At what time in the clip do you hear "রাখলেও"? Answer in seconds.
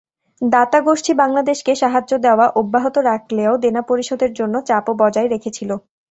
3.09-3.53